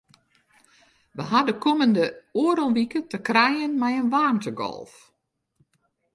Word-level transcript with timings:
Wy 1.15 1.23
hawwe 1.29 1.47
de 1.47 1.53
kommende 1.63 2.03
oardel 2.41 2.71
wike 2.77 2.99
te 3.11 3.17
krijen 3.29 3.73
mei 3.81 3.95
in 4.01 4.11
waarmtegolf. 4.13 4.93